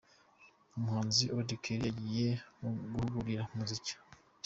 Umuhanzi 0.77 1.23
Auddy 1.33 1.55
Kelly 1.63 1.87
agiye 1.91 2.29
guhugukira 2.91 3.41
muzika. 3.55 3.93